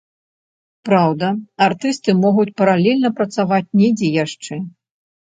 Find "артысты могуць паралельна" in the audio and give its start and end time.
1.67-3.15